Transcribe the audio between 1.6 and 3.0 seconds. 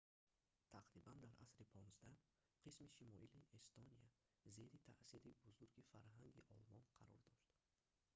15 қисми